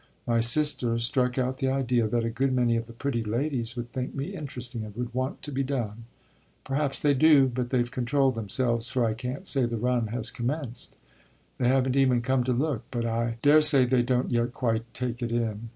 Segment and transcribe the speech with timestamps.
[0.25, 3.91] My sister struck out the idea that a good many of the pretty ladies would
[3.93, 6.05] think me interesting and would want to be done.
[6.63, 10.95] Perhaps they do, but they've controlled themselves, for I can't say the run has commenced.
[11.59, 15.31] They haven't even come to look, but I daresay they don't yet quite take it
[15.31, 15.69] in.